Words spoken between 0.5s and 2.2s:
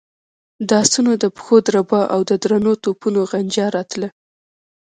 د آسونو د پښو دربا او